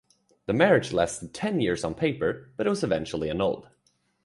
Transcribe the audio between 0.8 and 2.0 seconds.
lasted ten years on